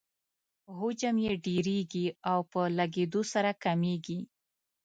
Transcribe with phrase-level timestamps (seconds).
[0.77, 4.19] حجم یې ډیریږي او په لږیدو سره کمیږي.